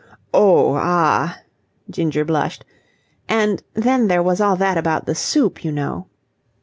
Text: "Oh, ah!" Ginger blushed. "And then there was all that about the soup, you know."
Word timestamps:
"Oh, 0.33 0.73
ah!" 0.77 1.37
Ginger 1.87 2.25
blushed. 2.25 2.65
"And 3.29 3.61
then 3.75 4.07
there 4.07 4.23
was 4.23 4.41
all 4.41 4.55
that 4.55 4.75
about 4.75 5.05
the 5.05 5.13
soup, 5.13 5.63
you 5.63 5.71
know." 5.71 6.07